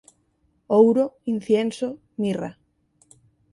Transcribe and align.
Ouro, 0.79 1.05
incienso, 1.33 1.87
mirra. 2.21 2.51